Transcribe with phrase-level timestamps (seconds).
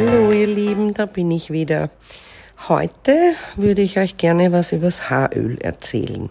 [0.00, 1.90] Hallo ihr Lieben, da bin ich wieder.
[2.68, 6.30] Heute würde ich euch gerne was übers Haaröl erzählen.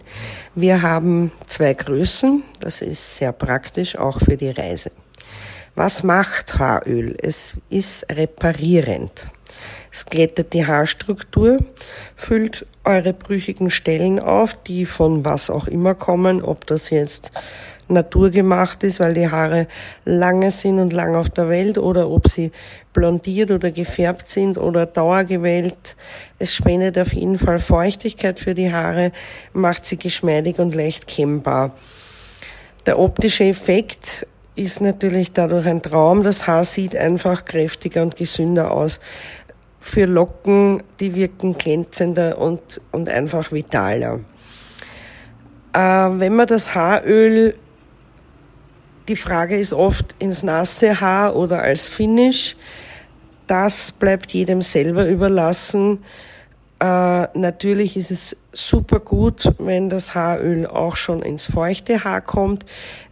[0.54, 4.90] Wir haben zwei Größen, das ist sehr praktisch auch für die Reise.
[5.74, 7.14] Was macht Haaröl?
[7.20, 9.12] Es ist reparierend.
[9.92, 11.58] Es glättet die Haarstruktur,
[12.16, 17.32] füllt eure brüchigen Stellen auf, die von was auch immer kommen, ob das jetzt
[17.88, 19.66] naturgemacht ist, weil die Haare
[20.04, 22.52] lange sind und lang auf der Welt oder ob sie
[22.92, 25.96] blondiert oder gefärbt sind oder dauergewellt.
[26.38, 29.12] Es spendet auf jeden Fall Feuchtigkeit für die Haare,
[29.52, 31.72] macht sie geschmeidig und leicht kämmbar.
[32.86, 36.22] Der optische Effekt ist natürlich dadurch ein Traum.
[36.22, 39.00] Das Haar sieht einfach kräftiger und gesünder aus.
[39.80, 44.20] Für Locken, die wirken glänzender und, und einfach vitaler.
[45.72, 47.54] Äh, wenn man das Haaröl
[49.08, 52.56] die Frage ist oft ins nasse Haar oder als Finish.
[53.46, 56.04] Das bleibt jedem selber überlassen.
[56.80, 56.84] Äh,
[57.38, 62.66] natürlich ist es super gut, wenn das Haaröl auch schon ins feuchte Haar kommt.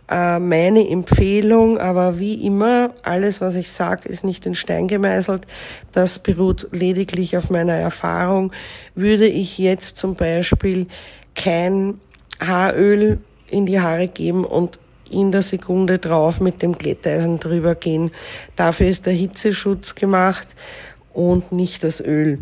[0.08, 5.46] Äh, meine Empfehlung, aber wie immer, alles, was ich sage, ist nicht in Stein gemeißelt.
[5.92, 8.52] Das beruht lediglich auf meiner Erfahrung.
[8.94, 10.86] Würde ich jetzt zum Beispiel
[11.34, 12.00] kein
[12.40, 13.18] Haaröl
[13.48, 14.78] in die Haare geben und
[15.10, 18.10] in der Sekunde drauf mit dem Glätteisen drüber gehen.
[18.56, 20.48] Dafür ist der Hitzeschutz gemacht
[21.12, 22.40] und nicht das Öl.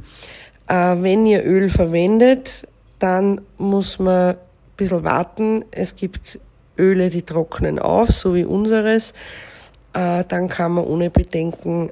[0.66, 2.66] Äh, wenn ihr Öl verwendet,
[2.98, 4.36] dann muss man ein
[4.76, 5.64] bisschen warten.
[5.70, 6.38] Es gibt
[6.78, 9.12] Öle, die trocknen auf, so wie unseres.
[9.92, 11.90] Äh, dann kann man ohne Bedenken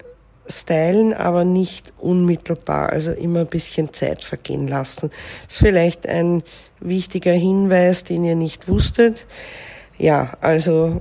[0.49, 5.11] stylen, aber nicht unmittelbar, also immer ein bisschen Zeit vergehen lassen.
[5.45, 6.43] Das ist vielleicht ein
[6.81, 9.27] wichtiger Hinweis, den ihr nicht wusstet.
[10.03, 11.01] Ja, also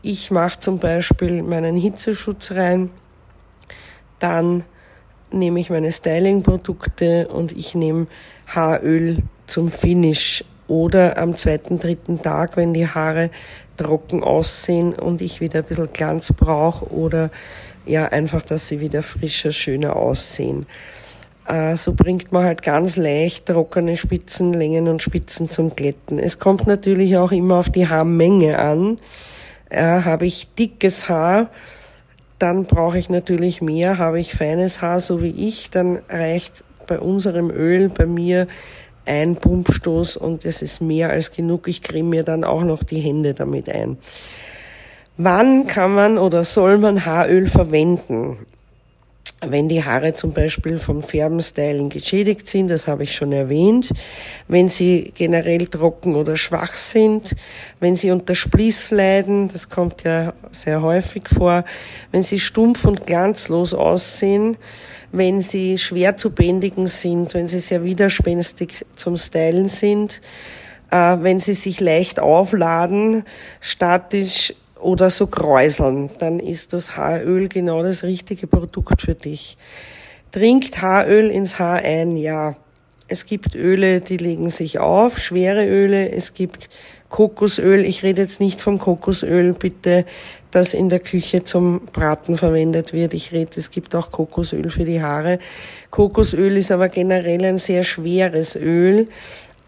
[0.00, 2.88] ich mache zum Beispiel meinen Hitzeschutz rein,
[4.20, 4.64] dann
[5.30, 8.06] nehme ich meine Styling-Produkte und ich nehme
[8.46, 13.28] Haaröl zum Finish oder am zweiten, dritten Tag, wenn die Haare
[13.76, 17.30] trocken aussehen und ich wieder ein bisschen Glanz brauche oder
[17.84, 20.64] ja, einfach, dass sie wieder frischer, schöner aussehen.
[21.48, 26.18] Äh, so bringt man halt ganz leicht trockene Spitzen, Längen und Spitzen zum Glätten.
[26.18, 28.96] Es kommt natürlich auch immer auf die Haarmenge an.
[29.70, 31.50] Äh, habe ich dickes Haar,
[32.38, 33.96] dann brauche ich natürlich mehr.
[33.96, 38.46] Habe ich feines Haar, so wie ich, dann reicht bei unserem Öl, bei mir,
[39.06, 41.66] ein Pumpstoß und es ist mehr als genug.
[41.66, 43.96] Ich creme mir dann auch noch die Hände damit ein.
[45.16, 48.38] Wann kann man oder soll man Haaröl verwenden?
[49.40, 53.92] Wenn die Haare zum Beispiel vom Färbenstylen geschädigt sind, das habe ich schon erwähnt,
[54.48, 57.36] wenn sie generell trocken oder schwach sind,
[57.78, 61.64] wenn sie unter Spliss leiden, das kommt ja sehr häufig vor,
[62.10, 64.56] wenn sie stumpf und glanzlos aussehen,
[65.12, 70.20] wenn sie schwer zu bändigen sind, wenn sie sehr widerspenstig zum Stylen sind,
[70.90, 73.24] äh, wenn sie sich leicht aufladen,
[73.60, 79.56] statisch oder so kräuseln, dann ist das Haaröl genau das richtige Produkt für dich.
[80.32, 82.56] Trinkt Haaröl ins Haar ein, ja.
[83.10, 86.12] Es gibt Öle, die legen sich auf, schwere Öle.
[86.12, 86.68] Es gibt
[87.08, 87.84] Kokosöl.
[87.86, 90.04] Ich rede jetzt nicht vom Kokosöl, bitte,
[90.50, 93.14] das in der Küche zum Braten verwendet wird.
[93.14, 95.38] Ich rede, es gibt auch Kokosöl für die Haare.
[95.90, 99.08] Kokosöl ist aber generell ein sehr schweres Öl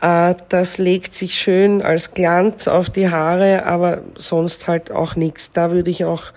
[0.00, 5.52] das legt sich schön als Glanz auf die Haare, aber sonst halt auch nichts.
[5.52, 6.32] Da würde ich auch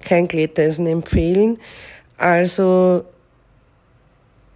[0.00, 1.58] kein Glätteisen empfehlen.
[2.16, 3.04] Also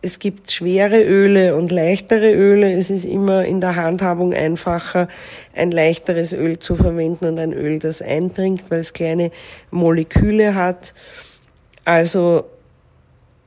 [0.01, 2.73] es gibt schwere Öle und leichtere Öle.
[2.73, 5.09] Es ist immer in der Handhabung einfacher,
[5.55, 9.31] ein leichteres Öl zu verwenden und ein Öl, das eindringt, weil es kleine
[9.71, 10.95] Moleküle hat.
[11.85, 12.45] Also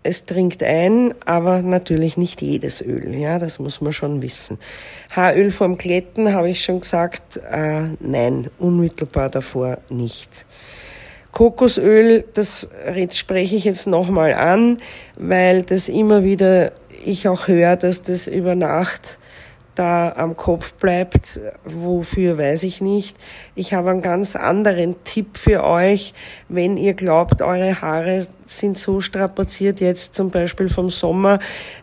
[0.05, 3.15] es dringt ein, aber natürlich nicht jedes Öl.
[3.15, 4.59] Ja, das muss man schon wissen.
[5.09, 10.45] Haaröl vorm Glätten habe ich schon gesagt, äh, nein, unmittelbar davor nicht.
[11.31, 12.69] Kokosöl, das
[13.11, 14.79] spreche ich jetzt nochmal an,
[15.17, 16.71] weil das immer wieder
[17.03, 19.19] ich auch höre, dass das über Nacht
[19.75, 23.17] da am Kopf bleibt, wofür weiß ich nicht.
[23.55, 26.13] Ich habe einen ganz anderen Tipp für euch,
[26.49, 31.39] wenn ihr glaubt, eure Haare sind so strapaziert jetzt zum Beispiel vom Sommer,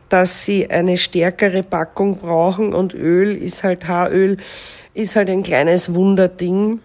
[0.09, 4.39] dass sie eine stärkere Packung brauchen und Öl ist halt Haaröl,
[4.95, 6.81] ist halt ein kleines Wunderding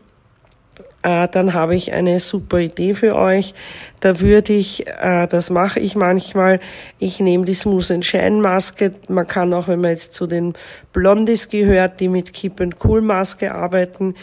[1.07, 3.53] äh, dann habe ich eine super Idee für euch.
[4.01, 6.59] Da würde ich, äh, das mache ich manchmal,
[6.99, 8.91] ich nehme die Smooth Shine Maske.
[9.07, 10.53] Man kann auch, wenn man jetzt zu den
[10.91, 14.15] Blondies gehört, die mit Keep and Cool Maske arbeiten,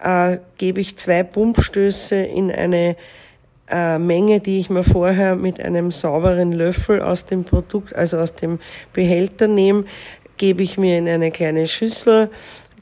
[0.00, 2.94] äh, gebe ich zwei Pumpstöße in eine
[3.68, 8.34] äh, Menge, die ich mir vorher mit einem sauberen Löffel aus dem Produkt, also aus
[8.34, 8.60] dem
[8.92, 9.86] Behälter nehme,
[10.36, 12.30] gebe ich mir in eine kleine Schüssel,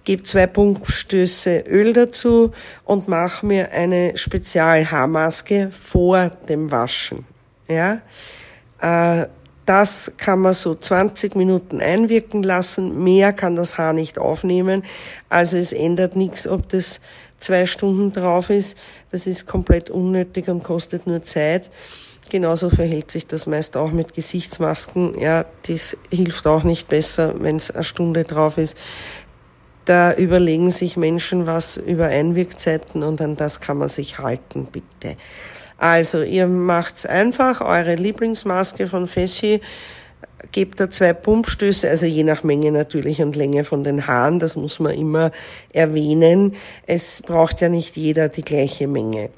[0.06, 2.52] gebe zwei Pumpstöße Öl dazu
[2.84, 7.26] und mache mir eine Spezialhaarmaske vor dem Waschen.
[7.68, 8.00] Ja,
[8.80, 9.26] äh,
[9.66, 13.02] das kann man so 20 Minuten einwirken lassen.
[13.02, 14.84] Mehr kann das Haar nicht aufnehmen.
[15.28, 17.00] Also es ändert nichts, ob das
[17.40, 18.78] zwei Stunden drauf ist.
[19.10, 21.68] Das ist komplett unnötig und kostet nur Zeit.
[22.28, 25.18] Genauso verhält sich das meist auch mit Gesichtsmasken.
[25.18, 28.76] Ja, das hilft auch nicht besser, wenn es eine Stunde drauf ist.
[29.86, 35.16] Da überlegen sich Menschen was über Einwirkzeiten und an das kann man sich halten, bitte.
[35.78, 39.60] Also, ihr macht's einfach, eure Lieblingsmaske von Feschi,
[40.52, 44.56] gebt da zwei Pumpstöße, also je nach Menge natürlich und Länge von den Haaren, das
[44.56, 45.32] muss man immer
[45.72, 46.54] erwähnen.
[46.86, 49.30] Es braucht ja nicht jeder die gleiche Menge.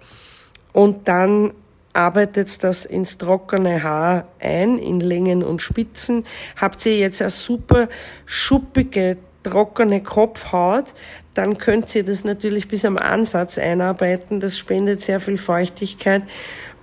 [0.72, 1.52] Und dann
[1.92, 6.24] arbeitet das ins trockene Haar ein, in Längen und Spitzen.
[6.56, 7.88] Habt ihr jetzt eine super
[8.24, 9.16] schuppige,
[9.48, 10.94] trockene Kopfhaut,
[11.34, 14.40] dann könnt ihr das natürlich bis am Ansatz einarbeiten.
[14.40, 16.22] Das spendet sehr viel Feuchtigkeit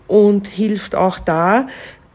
[0.07, 1.67] und hilft auch da.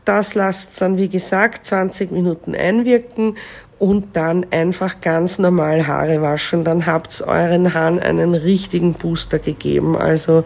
[0.04, 3.36] Das lasst dann, wie gesagt, 20 Minuten einwirken
[3.78, 6.64] und dann einfach ganz normal Haare waschen.
[6.64, 9.96] Dann habt's euren Haaren einen richtigen Booster gegeben.
[9.96, 10.44] Also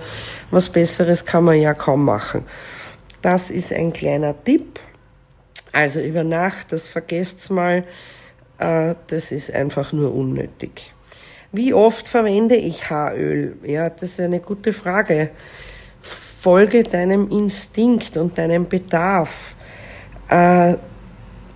[0.50, 2.44] was Besseres kann man ja kaum machen.
[3.22, 4.80] Das ist ein kleiner Tipp.
[5.72, 7.84] Also über Nacht, das vergesst's mal,
[8.58, 10.92] das ist einfach nur unnötig.
[11.52, 13.56] Wie oft verwende ich Haaröl?
[13.64, 15.30] Ja, das ist eine gute Frage.
[16.00, 19.54] Folge deinem Instinkt und deinem Bedarf.
[20.28, 20.74] Äh,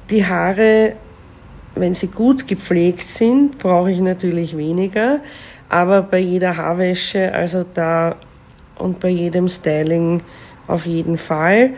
[0.08, 0.94] die Haare
[1.80, 5.20] wenn sie gut gepflegt sind, brauche ich natürlich weniger,
[5.68, 8.16] aber bei jeder Haarwäsche, also da
[8.78, 10.22] und bei jedem Styling
[10.66, 11.74] auf jeden Fall.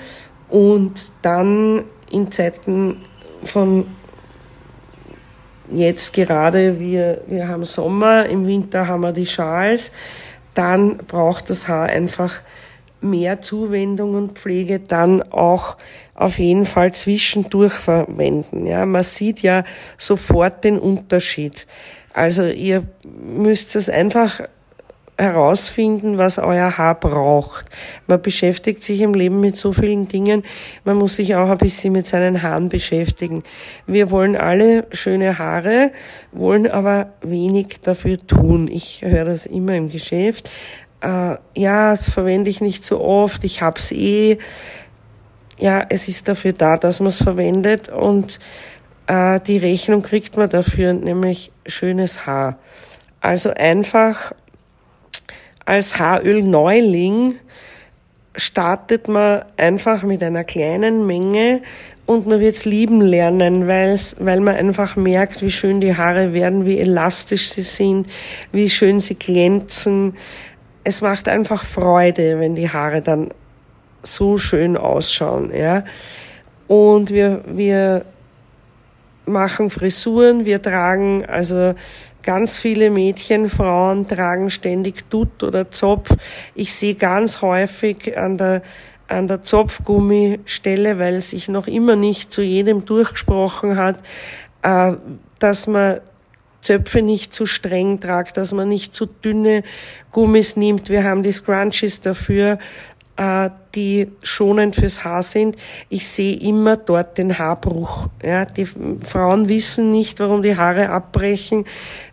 [0.48, 2.96] Und dann in Zeiten
[3.42, 3.86] von
[5.72, 9.92] jetzt gerade, wir, wir haben Sommer, im Winter haben wir die Schals,
[10.54, 12.40] dann braucht das Haar einfach
[13.00, 15.76] mehr Zuwendung und Pflege dann auch
[16.14, 18.66] auf jeden Fall zwischendurch verwenden.
[18.66, 19.64] Ja, man sieht ja
[19.96, 21.66] sofort den Unterschied.
[22.12, 24.42] Also ihr müsst es einfach
[25.20, 27.66] herausfinden, was euer Haar braucht.
[28.06, 30.44] Man beschäftigt sich im Leben mit so vielen Dingen,
[30.84, 33.42] man muss sich auch ein bisschen mit seinen Haaren beschäftigen.
[33.86, 35.92] Wir wollen alle schöne Haare,
[36.32, 38.68] wollen aber wenig dafür tun.
[38.68, 40.50] Ich höre das immer im Geschäft
[41.00, 44.38] äh, ja, das verwende ich nicht so oft, ich hab's eh.
[45.58, 48.38] Ja, es ist dafür da, dass man es verwendet und
[49.06, 52.58] äh, die Rechnung kriegt man dafür, nämlich schönes Haar.
[53.20, 54.32] Also einfach
[55.70, 57.36] als Haaröl-Neuling
[58.34, 61.62] startet man einfach mit einer kleinen Menge
[62.06, 66.66] und man wird's lieben lernen, weil's, weil man einfach merkt, wie schön die Haare werden,
[66.66, 68.08] wie elastisch sie sind,
[68.50, 70.16] wie schön sie glänzen,
[70.82, 73.28] es macht einfach Freude, wenn die Haare dann
[74.02, 75.84] so schön ausschauen, ja.
[76.66, 78.04] Und wir, wir
[79.24, 81.76] machen Frisuren, wir tragen, also
[82.22, 86.16] ganz viele Mädchen, Frauen tragen ständig Dutt oder Zopf.
[86.54, 88.62] Ich sehe ganz häufig an der,
[89.08, 93.96] an der Zopfgummistelle, weil sich noch immer nicht zu jedem durchgesprochen hat,
[94.62, 94.92] äh,
[95.38, 96.00] dass man
[96.60, 99.62] Zöpfe nicht zu streng tragt, dass man nicht zu dünne
[100.12, 100.90] Gummis nimmt.
[100.90, 102.58] Wir haben die Scrunchies dafür,
[103.16, 105.56] äh, die schonend fürs Haar sind.
[105.88, 108.08] Ich sehe immer dort den Haarbruch.
[108.22, 111.64] Ja, die Frauen wissen nicht, warum die Haare abbrechen.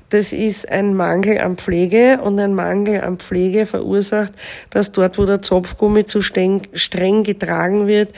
[0.09, 4.31] Das ist ein Mangel an Pflege und ein Mangel an Pflege verursacht,
[4.69, 8.13] dass dort, wo der Zopfgummi zu streng, getragen wird,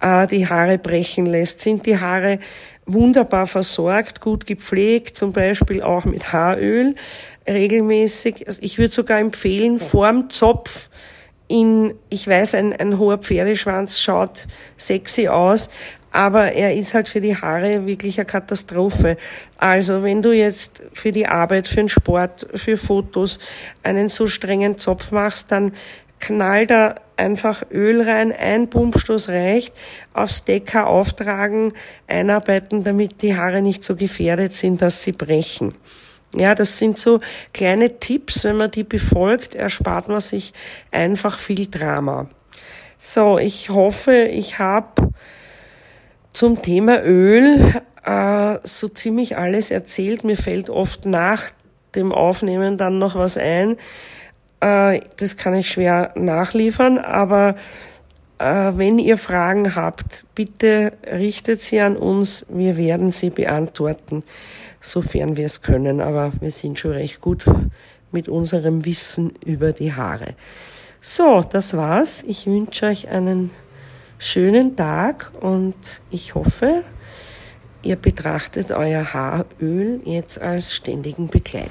[0.00, 1.60] äh, die Haare brechen lässt.
[1.60, 2.38] Sind die Haare
[2.86, 6.94] wunderbar versorgt, gut gepflegt, zum Beispiel auch mit Haaröl
[7.46, 8.46] regelmäßig.
[8.46, 10.88] Also ich würde sogar empfehlen, vorm Zopf
[11.46, 14.46] in, ich weiß, ein, ein hoher Pferdeschwanz schaut
[14.78, 15.68] sexy aus,
[16.14, 19.16] aber er ist halt für die Haare wirklich eine Katastrophe.
[19.58, 23.40] Also wenn du jetzt für die Arbeit, für den Sport, für Fotos
[23.82, 25.72] einen so strengen Zopf machst, dann
[26.20, 29.74] knall da einfach Öl rein, ein Pumpstoß reicht,
[30.12, 31.72] aufs Decker auftragen,
[32.06, 35.74] einarbeiten, damit die Haare nicht so gefährdet sind, dass sie brechen.
[36.32, 37.18] Ja, das sind so
[37.52, 40.52] kleine Tipps, wenn man die befolgt, erspart man sich
[40.92, 42.28] einfach viel Drama.
[42.98, 45.10] So, ich hoffe, ich habe
[46.34, 50.24] zum Thema Öl äh, so ziemlich alles erzählt.
[50.24, 51.44] Mir fällt oft nach
[51.94, 53.78] dem Aufnehmen dann noch was ein.
[54.60, 57.56] Äh, das kann ich schwer nachliefern, aber
[58.38, 62.44] äh, wenn ihr Fragen habt, bitte richtet sie an uns.
[62.48, 64.24] Wir werden sie beantworten,
[64.80, 66.00] sofern wir es können.
[66.00, 67.46] Aber wir sind schon recht gut
[68.10, 70.34] mit unserem Wissen über die Haare.
[71.00, 72.24] So, das war's.
[72.26, 73.50] Ich wünsche euch einen
[74.24, 76.82] schönen Tag und ich hoffe,
[77.82, 81.70] ihr betrachtet euer Haaröl jetzt als ständigen Begleiter.